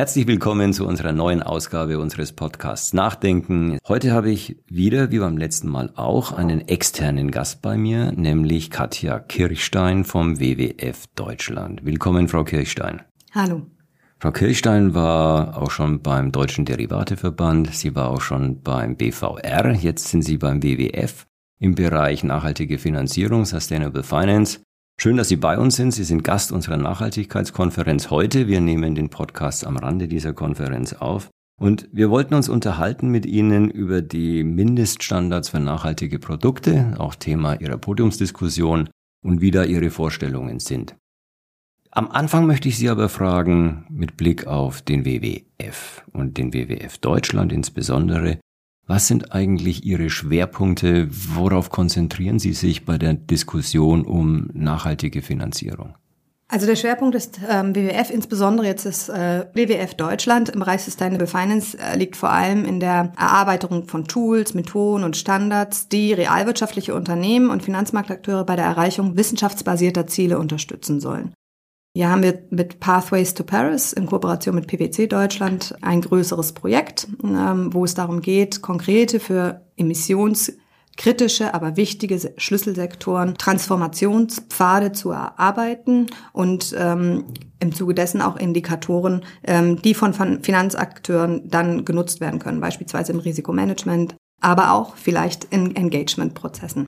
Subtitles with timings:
[0.00, 3.76] Herzlich willkommen zu unserer neuen Ausgabe unseres Podcasts Nachdenken.
[3.86, 8.70] Heute habe ich wieder, wie beim letzten Mal auch, einen externen Gast bei mir, nämlich
[8.70, 11.84] Katja Kirchstein vom WWF Deutschland.
[11.84, 13.02] Willkommen, Frau Kirchstein.
[13.32, 13.66] Hallo.
[14.20, 20.08] Frau Kirchstein war auch schon beim Deutschen Derivateverband, sie war auch schon beim BVR, jetzt
[20.08, 21.26] sind Sie beim WWF
[21.58, 24.60] im Bereich nachhaltige Finanzierung, Sustainable Finance.
[25.02, 25.92] Schön, dass Sie bei uns sind.
[25.92, 28.48] Sie sind Gast unserer Nachhaltigkeitskonferenz heute.
[28.48, 31.30] Wir nehmen den Podcast am Rande dieser Konferenz auf.
[31.58, 37.58] Und wir wollten uns unterhalten mit Ihnen über die Mindeststandards für nachhaltige Produkte, auch Thema
[37.58, 38.90] Ihrer Podiumsdiskussion
[39.24, 40.94] und wie da Ihre Vorstellungen sind.
[41.90, 46.98] Am Anfang möchte ich Sie aber fragen, mit Blick auf den WWF und den WWF
[46.98, 48.38] Deutschland insbesondere,
[48.90, 51.06] was sind eigentlich Ihre Schwerpunkte?
[51.10, 55.94] Worauf konzentrieren Sie sich bei der Diskussion um nachhaltige Finanzierung?
[56.48, 61.28] Also der Schwerpunkt ist ähm, WWF, insbesondere jetzt das äh, WWF Deutschland im Bereich Sustainable
[61.28, 66.92] Finance äh, liegt vor allem in der Erarbeitung von Tools, Methoden und Standards, die realwirtschaftliche
[66.92, 71.32] Unternehmen und Finanzmarktakteure bei der Erreichung wissenschaftsbasierter Ziele unterstützen sollen.
[71.92, 77.08] Hier haben wir mit Pathways to Paris in Kooperation mit PwC Deutschland ein größeres Projekt,
[77.24, 86.72] ähm, wo es darum geht, konkrete für emissionskritische, aber wichtige Schlüsselsektoren Transformationspfade zu erarbeiten und
[86.78, 87.24] ähm,
[87.58, 93.10] im Zuge dessen auch Indikatoren, ähm, die von, von Finanzakteuren dann genutzt werden können, beispielsweise
[93.10, 96.86] im Risikomanagement, aber auch vielleicht in Engagementprozessen.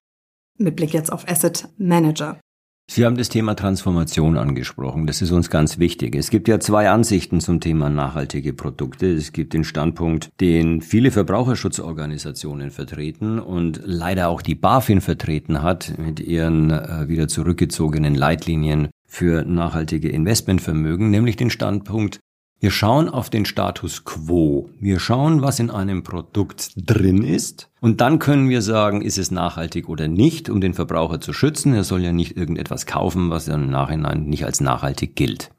[0.59, 2.39] Mit Blick jetzt auf Asset Manager.
[2.91, 5.07] Sie haben das Thema Transformation angesprochen.
[5.07, 6.15] Das ist uns ganz wichtig.
[6.15, 9.07] Es gibt ja zwei Ansichten zum Thema nachhaltige Produkte.
[9.07, 15.97] Es gibt den Standpunkt, den viele Verbraucherschutzorganisationen vertreten und leider auch die BaFin vertreten hat
[15.97, 22.21] mit ihren äh, wieder zurückgezogenen Leitlinien für nachhaltige Investmentvermögen, nämlich den Standpunkt,
[22.63, 24.71] wir schauen auf den Status quo.
[24.79, 27.69] Wir schauen, was in einem Produkt drin ist.
[27.81, 31.75] Und dann können wir sagen, ist es nachhaltig oder nicht, um den Verbraucher zu schützen.
[31.75, 35.51] Er soll ja nicht irgendetwas kaufen, was im Nachhinein nicht als nachhaltig gilt.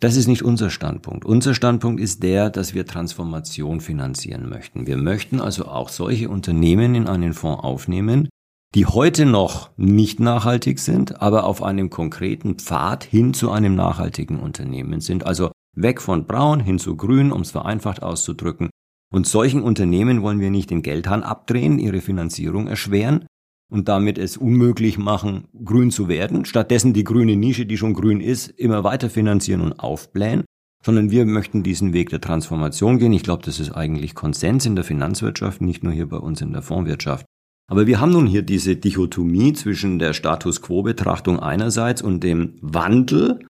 [0.00, 1.24] Das ist nicht unser Standpunkt.
[1.24, 4.86] Unser Standpunkt ist der, dass wir Transformation finanzieren möchten.
[4.86, 8.28] Wir möchten also auch solche Unternehmen in einen Fonds aufnehmen,
[8.74, 14.40] die heute noch nicht nachhaltig sind, aber auf einem konkreten Pfad hin zu einem nachhaltigen
[14.40, 15.24] Unternehmen sind.
[15.24, 18.70] Also Weg von braun hin zu grün, um es vereinfacht auszudrücken.
[19.12, 23.26] Und solchen Unternehmen wollen wir nicht den Geldhahn abdrehen, ihre Finanzierung erschweren
[23.70, 26.44] und damit es unmöglich machen, grün zu werden.
[26.44, 30.44] Stattdessen die grüne Nische, die schon grün ist, immer weiter finanzieren und aufblähen.
[30.84, 33.12] Sondern wir möchten diesen Weg der Transformation gehen.
[33.12, 36.52] Ich glaube, das ist eigentlich Konsens in der Finanzwirtschaft, nicht nur hier bei uns in
[36.52, 37.24] der Fondswirtschaft.
[37.70, 43.46] Aber wir haben nun hier diese Dichotomie zwischen der Status quo-Betrachtung einerseits und dem Wandel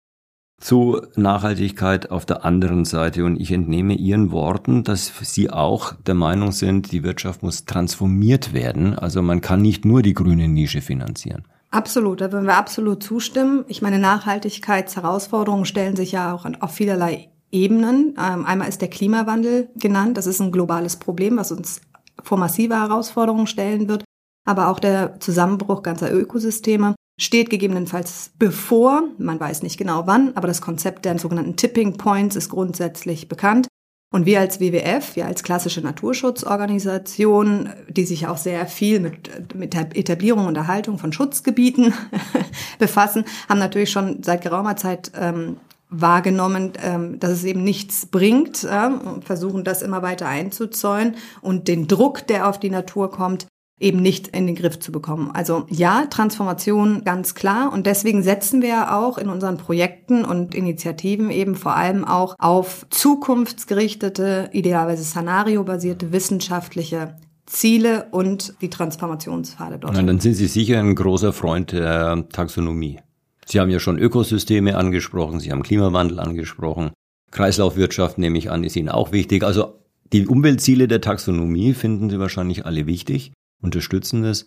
[0.61, 3.25] zu Nachhaltigkeit auf der anderen Seite.
[3.25, 8.53] Und ich entnehme Ihren Worten, dass Sie auch der Meinung sind, die Wirtschaft muss transformiert
[8.53, 8.99] werden.
[8.99, 11.45] Also man kann nicht nur die grüne Nische finanzieren.
[11.71, 13.65] Absolut, da würden wir absolut zustimmen.
[13.69, 18.15] Ich meine, Nachhaltigkeitsherausforderungen stellen sich ja auch auf vielerlei Ebenen.
[18.19, 20.17] Ähm, einmal ist der Klimawandel genannt.
[20.17, 21.81] Das ist ein globales Problem, was uns
[22.23, 24.05] vor massive Herausforderungen stellen wird.
[24.47, 29.03] Aber auch der Zusammenbruch ganzer Ökosysteme steht gegebenenfalls bevor.
[29.19, 33.69] Man weiß nicht genau wann, aber das Konzept der sogenannten Tipping Points ist grundsätzlich bekannt.
[34.11, 39.75] Und wir als WWF, wir als klassische Naturschutzorganisation, die sich auch sehr viel mit, mit
[39.75, 41.93] der Etablierung und Erhaltung von Schutzgebieten
[42.79, 45.59] befassen, haben natürlich schon seit geraumer Zeit ähm,
[45.91, 48.91] wahrgenommen, ähm, dass es eben nichts bringt, äh,
[49.21, 53.47] versuchen das immer weiter einzuzäunen und den Druck, der auf die Natur kommt,
[53.81, 55.31] eben nicht in den Griff zu bekommen.
[55.33, 57.73] Also ja, Transformation ganz klar.
[57.73, 62.87] Und deswegen setzen wir auch in unseren Projekten und Initiativen eben vor allem auch auf
[62.91, 67.17] zukunftsgerichtete, idealerweise szenariobasierte wissenschaftliche
[67.47, 69.95] Ziele und die Transformationspfade dort.
[69.95, 72.99] Na, dann sind Sie sicher ein großer Freund der Taxonomie.
[73.47, 76.91] Sie haben ja schon Ökosysteme angesprochen, Sie haben Klimawandel angesprochen.
[77.31, 79.43] Kreislaufwirtschaft, nehme ich an, ist Ihnen auch wichtig.
[79.45, 79.79] Also
[80.13, 83.33] die Umweltziele der Taxonomie finden Sie wahrscheinlich alle wichtig
[83.63, 84.47] unterstützen es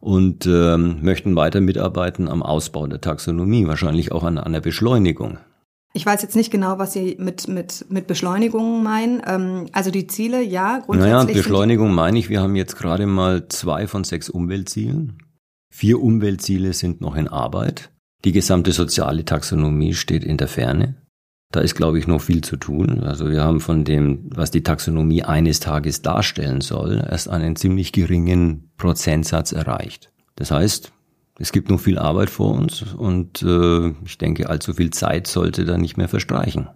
[0.00, 5.38] und ähm, möchten weiter mitarbeiten am Ausbau der Taxonomie, wahrscheinlich auch an, an der Beschleunigung.
[5.92, 9.22] Ich weiß jetzt nicht genau, was Sie mit, mit, mit Beschleunigung meinen.
[9.26, 11.12] Ähm, also die Ziele, ja, grundsätzlich.
[11.12, 15.18] Naja, Beschleunigung meine ich, wir haben jetzt gerade mal zwei von sechs Umweltzielen.
[15.72, 17.90] Vier Umweltziele sind noch in Arbeit.
[18.24, 20.96] Die gesamte soziale Taxonomie steht in der Ferne.
[21.52, 23.00] Da ist, glaube ich, noch viel zu tun.
[23.00, 27.92] Also wir haben von dem, was die Taxonomie eines Tages darstellen soll, erst einen ziemlich
[27.92, 30.12] geringen Prozentsatz erreicht.
[30.36, 30.92] Das heißt,
[31.40, 35.64] es gibt noch viel Arbeit vor uns und äh, ich denke, allzu viel Zeit sollte
[35.64, 36.68] da nicht mehr verstreichen.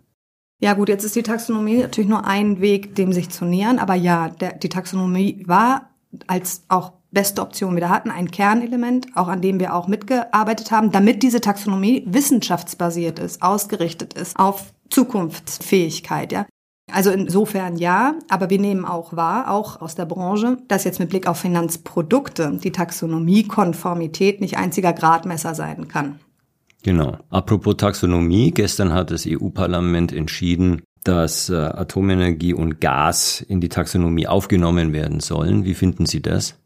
[0.61, 3.79] Ja gut, jetzt ist die Taxonomie natürlich nur ein Weg, dem sich zu nähern.
[3.79, 5.91] Aber ja, der, die Taxonomie war
[6.27, 7.77] als auch beste Option.
[7.77, 13.19] Wir hatten ein Kernelement, auch an dem wir auch mitgearbeitet haben, damit diese Taxonomie wissenschaftsbasiert
[13.19, 16.33] ist, ausgerichtet ist auf Zukunftsfähigkeit.
[16.33, 16.47] Ja.
[16.93, 21.09] Also insofern ja, aber wir nehmen auch wahr, auch aus der Branche, dass jetzt mit
[21.09, 26.21] Blick auf Finanzprodukte die Taxonomiekonformität nicht einziger Gradmesser sein kann.
[26.83, 27.17] Genau.
[27.31, 34.27] Apropos Taxonomie, gestern hat das EU-Parlament entschieden, dass äh, Atomenergie und Gas in die Taxonomie
[34.27, 35.65] aufgenommen werden sollen.
[35.65, 36.57] Wie finden Sie das?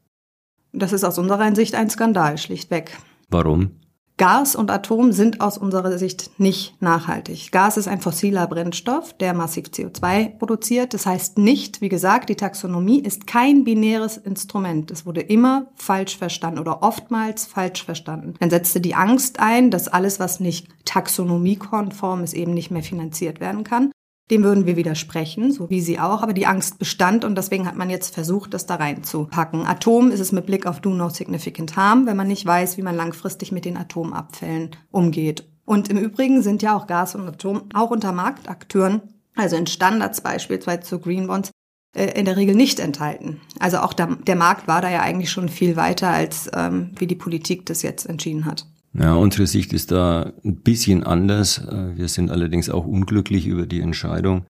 [0.73, 2.97] Das ist aus unserer Sicht ein Skandal, schlichtweg.
[3.29, 3.79] Warum?
[4.19, 7.53] Gas und Atom sind aus unserer Sicht nicht nachhaltig.
[7.53, 10.93] Gas ist ein fossiler Brennstoff, der massiv CO2 produziert.
[10.93, 14.91] Das heißt nicht, wie gesagt, die Taxonomie ist kein binäres Instrument.
[14.91, 18.35] Es wurde immer falsch verstanden oder oftmals falsch verstanden.
[18.41, 23.39] Dann setzte die Angst ein, dass alles, was nicht taxonomiekonform ist, eben nicht mehr finanziert
[23.39, 23.93] werden kann.
[24.31, 27.77] Dem würden wir widersprechen, so wie Sie auch, aber die Angst bestand und deswegen hat
[27.77, 29.67] man jetzt versucht, das da reinzupacken.
[29.67, 32.83] Atom ist es mit Blick auf Do No Significant Harm, wenn man nicht weiß, wie
[32.83, 35.49] man langfristig mit den Atomabfällen umgeht.
[35.65, 39.03] Und im Übrigen sind ja auch Gas und Atom auch unter Marktakteuren,
[39.35, 41.51] also in Standards beispielsweise zu Green Bonds,
[41.95, 43.41] äh, in der Regel nicht enthalten.
[43.59, 47.15] Also auch der, Markt war da ja eigentlich schon viel weiter, als ähm, wie die
[47.15, 48.67] Politik das jetzt entschieden hat.
[48.99, 51.59] Ja, unsere Sicht ist da ein bisschen anders.
[51.59, 54.47] Äh, wir sind allerdings auch unglücklich über die Entscheidung,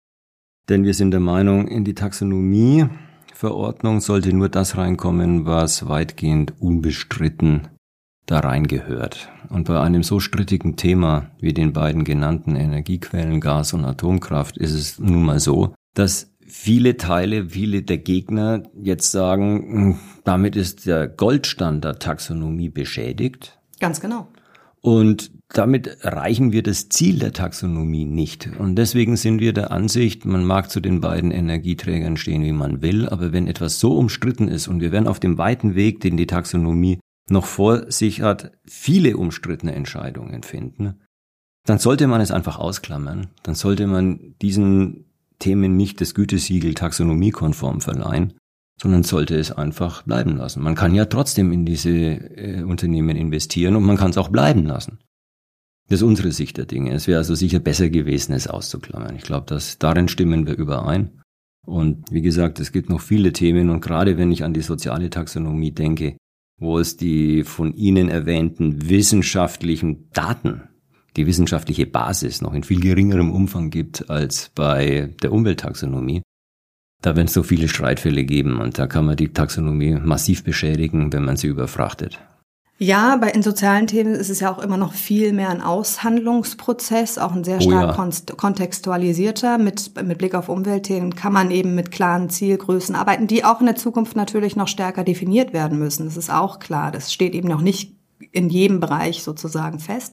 [0.69, 7.69] denn wir sind der Meinung, in die Taxonomieverordnung sollte nur das reinkommen, was weitgehend unbestritten
[8.26, 9.31] da reingehört.
[9.49, 14.73] Und bei einem so strittigen Thema wie den beiden genannten Energiequellen Gas und Atomkraft ist
[14.73, 20.87] es nun mal so, dass viele Teile, viele der Gegner jetzt sagen, hm, damit ist
[20.87, 23.58] der Goldstandard Taxonomie beschädigt.
[23.81, 24.29] Ganz genau.
[24.84, 28.50] Und damit erreichen wir das Ziel der Taxonomie nicht.
[28.58, 32.82] Und deswegen sind wir der Ansicht, man mag zu den beiden Energieträgern stehen, wie man
[32.82, 36.19] will, aber wenn etwas so umstritten ist und wir werden auf dem weiten Weg, den
[36.19, 36.98] die Taxonomie
[37.31, 41.00] noch vor sich hat, viele umstrittene Entscheidungen finden,
[41.64, 43.28] dann sollte man es einfach ausklammern.
[43.42, 45.06] Dann sollte man diesen
[45.38, 48.34] Themen nicht das Gütesiegel taxonomiekonform verleihen,
[48.81, 50.62] sondern sollte es einfach bleiben lassen.
[50.62, 54.65] Man kann ja trotzdem in diese äh, Unternehmen investieren und man kann es auch bleiben
[54.65, 54.99] lassen.
[55.88, 56.93] Das ist unsere Sicht der Dinge.
[56.93, 59.17] Es wäre also sicher besser gewesen, es auszuklammern.
[59.17, 61.21] Ich glaube, dass darin stimmen wir überein.
[61.67, 65.09] Und wie gesagt, es gibt noch viele Themen und gerade wenn ich an die soziale
[65.11, 66.17] Taxonomie denke,
[66.59, 70.69] wo es die von Ihnen erwähnten wissenschaftlichen Daten,
[71.17, 76.23] die wissenschaftliche Basis noch in viel geringerem Umfang gibt als bei der Umwelttaxonomie,
[77.05, 81.12] da werden es so viele Streitfälle geben und da kann man die Taxonomie massiv beschädigen,
[81.12, 82.19] wenn man sie überfrachtet.
[82.79, 87.19] Ja, bei in sozialen Themen ist es ja auch immer noch viel mehr ein Aushandlungsprozess,
[87.19, 88.35] auch ein sehr stark oh ja.
[88.37, 89.59] kontextualisierter.
[89.59, 93.67] Mit, mit Blick auf Umweltthemen kann man eben mit klaren Zielgrößen arbeiten, die auch in
[93.67, 96.06] der Zukunft natürlich noch stärker definiert werden müssen.
[96.06, 96.91] Das ist auch klar.
[96.91, 97.95] Das steht eben noch nicht
[98.33, 100.11] in jedem Bereich sozusagen fest.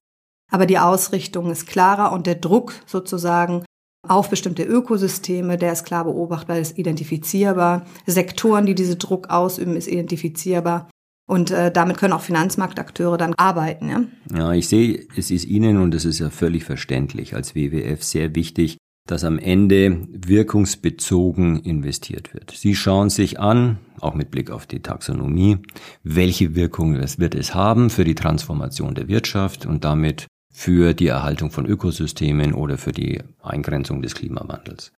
[0.52, 3.64] Aber die Ausrichtung ist klarer und der Druck sozusagen
[4.08, 7.86] auf bestimmte Ökosysteme, der ist klar beobachtbar, ist identifizierbar.
[8.06, 10.90] Sektoren, die diese Druck ausüben, ist identifizierbar.
[11.28, 13.90] Und äh, damit können auch Finanzmarktakteure dann arbeiten.
[13.90, 14.04] Ja?
[14.36, 18.36] ja, ich sehe, es ist Ihnen, und das ist ja völlig verständlich, als WWF sehr
[18.36, 22.52] wichtig, dass am Ende wirkungsbezogen investiert wird.
[22.52, 25.58] Sie schauen sich an, auch mit Blick auf die Taxonomie,
[26.04, 31.08] welche Wirkung es wird es haben für die Transformation der Wirtschaft und damit für die
[31.08, 34.92] Erhaltung von Ökosystemen oder für die Eingrenzung des Klimawandels.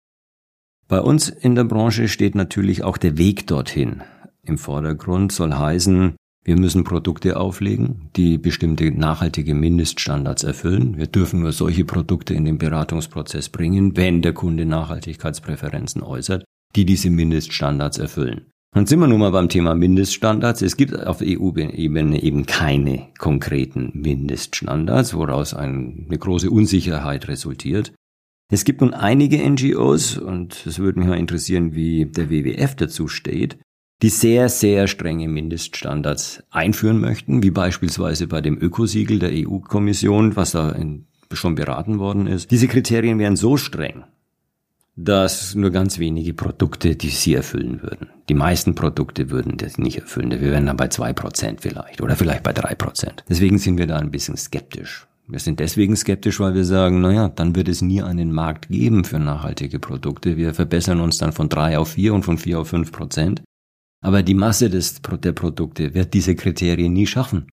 [0.88, 4.02] Bei uns in der Branche steht natürlich auch der Weg dorthin.
[4.42, 10.98] Im Vordergrund soll heißen, wir müssen Produkte auflegen, die bestimmte nachhaltige Mindeststandards erfüllen.
[10.98, 16.44] Wir dürfen nur solche Produkte in den Beratungsprozess bringen, wenn der Kunde Nachhaltigkeitspräferenzen äußert,
[16.76, 18.48] die diese Mindeststandards erfüllen.
[18.74, 20.64] Dann sind wir nun mal beim Thema Mindeststandards.
[20.64, 27.94] Es gibt auf EU-Ebene eben keine konkreten Mindeststandards, woraus eine große Unsicherheit resultiert.
[28.52, 33.08] Es gibt nun einige NGOs, und es würde mich mal interessieren, wie der WWF dazu
[33.08, 33.58] steht,
[34.02, 40.52] die sehr, sehr strenge Mindeststandards einführen möchten, wie beispielsweise bei dem Ökosiegel der EU-Kommission, was
[40.52, 40.76] da
[41.32, 42.52] schon beraten worden ist.
[42.52, 44.04] Diese Kriterien wären so streng,
[44.96, 48.10] dass nur ganz wenige Produkte, die sie erfüllen würden.
[48.30, 50.32] Die meisten Produkte würden das nicht erfüllen.
[50.32, 53.24] Wir wären dann bei zwei Prozent vielleicht oder vielleicht bei drei Prozent.
[53.28, 55.08] Deswegen sind wir da ein bisschen skeptisch.
[55.28, 59.06] Wir sind deswegen skeptisch, weil wir sagen, naja, dann wird es nie einen Markt geben
[59.06, 60.38] für nachhaltige Produkte.
[60.38, 63.42] Wir verbessern uns dann von drei auf vier und von vier auf fünf Prozent.
[64.02, 67.48] Aber die Masse des, der Produkte wird diese Kriterien nie schaffen.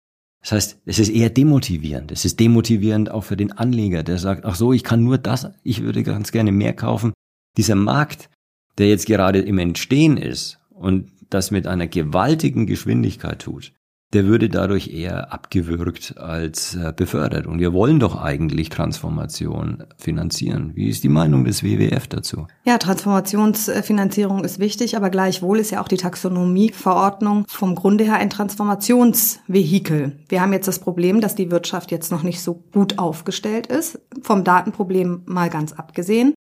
[0.42, 2.12] Das heißt, es ist eher demotivierend.
[2.12, 5.50] Es ist demotivierend auch für den Anleger, der sagt, ach so, ich kann nur das,
[5.64, 7.12] ich würde ganz gerne mehr kaufen.
[7.56, 8.30] Dieser Markt,
[8.78, 13.72] der jetzt gerade im Entstehen ist und das mit einer gewaltigen Geschwindigkeit tut,
[14.12, 17.46] der würde dadurch eher abgewürgt als äh, befördert.
[17.46, 20.72] Und wir wollen doch eigentlich Transformation finanzieren.
[20.74, 22.46] Wie ist die Meinung des WWF dazu?
[22.64, 28.30] Ja, Transformationsfinanzierung ist wichtig, aber gleichwohl ist ja auch die Taxonomieverordnung vom Grunde her ein
[28.30, 30.20] Transformationsvehikel.
[30.28, 34.00] Wir haben jetzt das Problem, dass die Wirtschaft jetzt noch nicht so gut aufgestellt ist,
[34.22, 36.32] vom Datenproblem mal ganz abgesehen.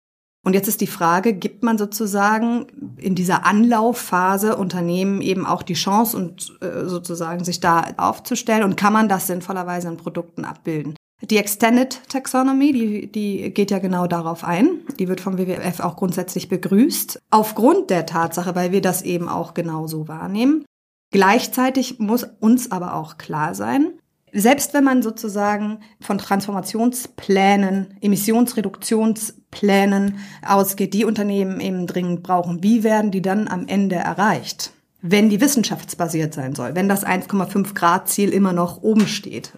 [0.45, 5.73] Und jetzt ist die Frage, gibt man sozusagen in dieser Anlaufphase Unternehmen eben auch die
[5.73, 10.95] Chance und äh, sozusagen sich da aufzustellen und kann man das sinnvollerweise in Produkten abbilden?
[11.21, 14.81] Die Extended Taxonomy, die, die geht ja genau darauf ein.
[14.99, 17.23] Die wird vom WWF auch grundsätzlich begrüßt.
[17.31, 20.63] Aufgrund der Tatsache, weil wir das eben auch genauso wahrnehmen.
[21.11, 23.93] Gleichzeitig muss uns aber auch klar sein,
[24.37, 33.11] selbst wenn man sozusagen von Transformationsplänen, Emissionsreduktionsplänen ausgeht, die Unternehmen eben dringend brauchen, wie werden
[33.11, 34.73] die dann am Ende erreicht?
[35.01, 39.53] Wenn die wissenschaftsbasiert sein soll, wenn das 1,5 Grad Ziel immer noch oben steht.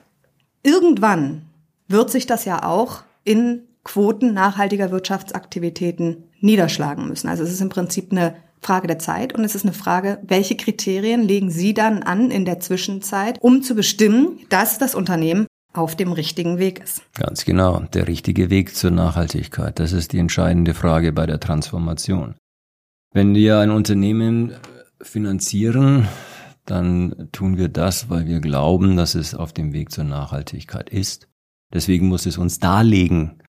[0.61, 1.41] Irgendwann
[1.87, 7.27] wird sich das ja auch in Quoten nachhaltiger Wirtschaftsaktivitäten niederschlagen müssen.
[7.27, 10.55] Also es ist im Prinzip eine Frage der Zeit und es ist eine Frage, welche
[10.55, 15.95] Kriterien legen Sie dann an in der Zwischenzeit, um zu bestimmen, dass das Unternehmen auf
[15.95, 17.03] dem richtigen Weg ist.
[17.13, 19.79] Ganz genau, der richtige Weg zur Nachhaltigkeit.
[19.79, 22.35] Das ist die entscheidende Frage bei der Transformation.
[23.13, 24.53] Wenn wir ein Unternehmen
[25.01, 26.07] finanzieren,
[26.65, 31.27] dann tun wir das, weil wir glauben, dass es auf dem Weg zur Nachhaltigkeit ist.
[31.73, 33.41] Deswegen muss es uns darlegen,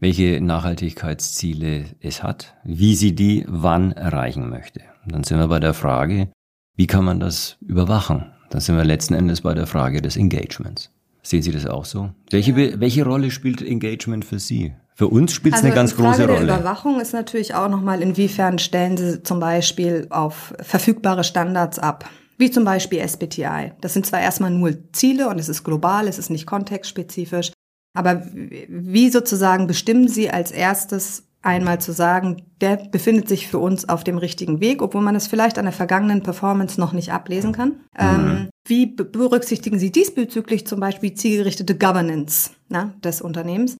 [0.00, 4.80] welche Nachhaltigkeitsziele es hat, wie sie die wann erreichen möchte.
[5.04, 6.28] Und dann sind wir bei der Frage,
[6.74, 8.32] wie kann man das überwachen?
[8.50, 10.90] Dann sind wir letzten Endes bei der Frage des Engagements.
[11.22, 12.10] Sehen Sie das auch so?
[12.30, 14.72] Welche, welche Rolle spielt Engagement für Sie?
[14.94, 16.38] Für uns spielt es also eine ganz Frage große Rolle.
[16.40, 22.08] Die Überwachung ist natürlich auch nochmal, inwiefern stellen Sie zum Beispiel auf verfügbare Standards ab
[22.40, 23.72] wie zum Beispiel SBTI.
[23.82, 27.52] Das sind zwar erstmal nur Ziele und es ist global, es ist nicht kontextspezifisch,
[27.92, 33.88] aber wie sozusagen bestimmen Sie als erstes einmal zu sagen, der befindet sich für uns
[33.88, 37.52] auf dem richtigen Weg, obwohl man es vielleicht an der vergangenen Performance noch nicht ablesen
[37.52, 37.68] kann.
[37.68, 37.76] Mhm.
[37.98, 43.76] Ähm, wie berücksichtigen Sie diesbezüglich zum Beispiel zielgerichtete Governance na, des Unternehmens?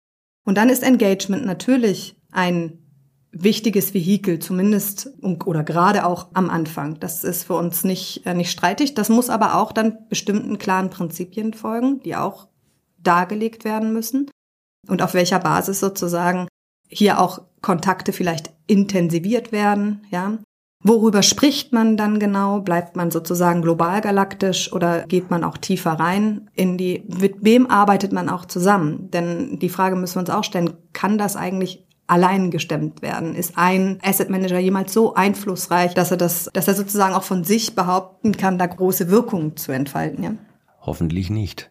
[0.47, 2.79] Und dann ist Engagement natürlich ein
[3.33, 6.99] wichtiges Vehikel, zumindest oder gerade auch am Anfang.
[6.99, 8.95] Das ist für uns nicht, äh, nicht streitig.
[8.95, 12.49] Das muss aber auch dann bestimmten klaren Prinzipien folgen, die auch
[13.03, 14.31] dargelegt werden müssen
[14.89, 16.49] und auf welcher Basis sozusagen
[16.89, 20.39] hier auch Kontakte vielleicht intensiviert werden, ja.
[20.83, 22.61] Worüber spricht man dann genau?
[22.61, 27.67] Bleibt man sozusagen global galaktisch oder geht man auch tiefer rein in die, mit wem
[27.67, 29.11] arbeitet man auch zusammen?
[29.11, 33.35] Denn die Frage müssen wir uns auch stellen, kann das eigentlich allein gestemmt werden?
[33.35, 37.45] Ist ein Asset Manager jemals so einflussreich, dass er das, dass er sozusagen auch von
[37.45, 40.33] sich behaupten kann, da große Wirkungen zu entfalten, ja?
[40.81, 41.71] Hoffentlich nicht.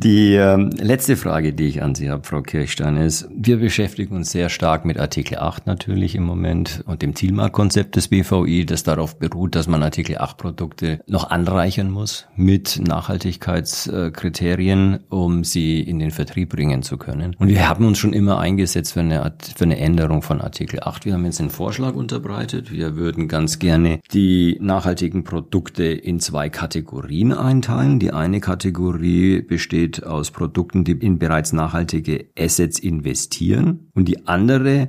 [0.00, 4.30] Die äh, letzte Frage, die ich an Sie habe, Frau Kirchstein, ist, wir beschäftigen uns
[4.30, 9.18] sehr stark mit Artikel 8 natürlich im Moment und dem Zielmarktkonzept des BVI, das darauf
[9.18, 16.12] beruht, dass man Artikel 8 Produkte noch anreichern muss mit Nachhaltigkeitskriterien, um sie in den
[16.12, 17.34] Vertrieb bringen zu können.
[17.36, 21.06] Und wir haben uns schon immer eingesetzt für eine, für eine Änderung von Artikel 8.
[21.06, 22.70] Wir haben jetzt einen Vorschlag unterbreitet.
[22.70, 27.98] Wir würden ganz gerne die nachhaltigen Produkte in zwei Kategorien einteilen.
[27.98, 34.26] Die eine Kategorie besteht besteht aus Produkten, die in bereits nachhaltige Assets investieren und die
[34.26, 34.88] andere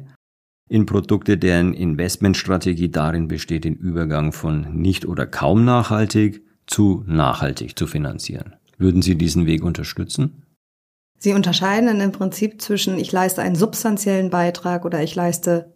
[0.67, 7.77] in Produkte, deren Investmentstrategie darin besteht, den Übergang von nicht oder kaum nachhaltig zu nachhaltig
[7.77, 8.55] zu finanzieren.
[8.77, 10.43] Würden Sie diesen Weg unterstützen?
[11.17, 15.73] Sie unterscheiden im Prinzip zwischen ich leiste einen substanziellen Beitrag oder ich leiste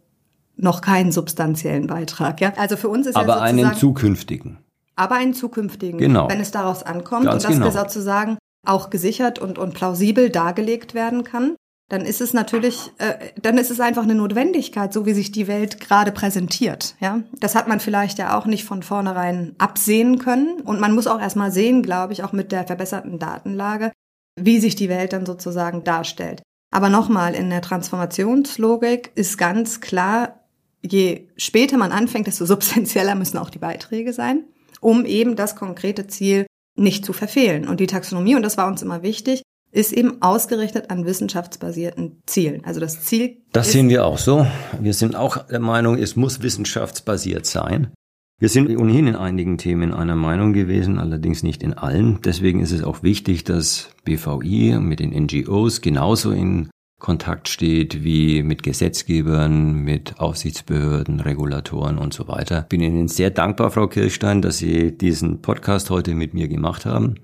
[0.56, 2.40] noch keinen substanziellen Beitrag.
[2.40, 2.54] Ja?
[2.56, 4.60] Also für uns ist aber ja einen zukünftigen.
[4.96, 6.30] Aber einen zukünftigen, genau.
[6.30, 7.66] wenn es daraus ankommt Ganz und dass genau.
[7.66, 11.56] wir sozusagen auch gesichert und, und plausibel dargelegt werden kann,
[11.90, 15.48] dann ist es natürlich, äh, dann ist es einfach eine Notwendigkeit, so wie sich die
[15.48, 16.96] Welt gerade präsentiert.
[17.00, 21.08] Ja, das hat man vielleicht ja auch nicht von vornherein absehen können und man muss
[21.08, 23.92] auch erstmal sehen, glaube ich, auch mit der verbesserten Datenlage,
[24.40, 26.42] wie sich die Welt dann sozusagen darstellt.
[26.72, 30.40] Aber nochmal, in der Transformationslogik ist ganz klar,
[30.82, 34.46] je später man anfängt, desto substanzieller müssen auch die Beiträge sein,
[34.80, 37.68] um eben das konkrete Ziel nicht zu verfehlen.
[37.68, 42.64] Und die Taxonomie, und das war uns immer wichtig, ist eben ausgerichtet an wissenschaftsbasierten Zielen.
[42.64, 43.38] Also das Ziel.
[43.52, 44.46] Das sehen wir auch so.
[44.80, 47.92] Wir sind auch der Meinung, es muss wissenschaftsbasiert sein.
[48.40, 52.20] Wir sind ohnehin in einigen Themen einer Meinung gewesen, allerdings nicht in allen.
[52.24, 56.70] Deswegen ist es auch wichtig, dass BVI mit den NGOs genauso in
[57.00, 62.66] Kontakt steht wie mit Gesetzgebern, mit Aufsichtsbehörden, Regulatoren und so weiter.
[62.70, 67.16] Bin Ihnen sehr dankbar, Frau Kirchstein, dass Sie diesen Podcast heute mit mir gemacht haben.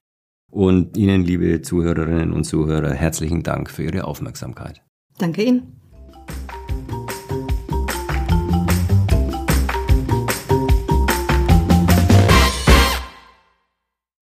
[0.52, 4.82] Und Ihnen, liebe Zuhörerinnen und Zuhörer, herzlichen Dank für Ihre Aufmerksamkeit.
[5.18, 5.80] Danke Ihnen.